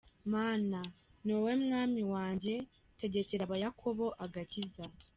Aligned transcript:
Mana, 0.33 0.79
ni 1.23 1.31
wowe 1.35 1.53
Mwami 1.63 2.01
wanjye, 2.13 2.53
Tegekera 2.99 3.43
Abayakobo 3.45 4.05
agakiza. 4.25 4.83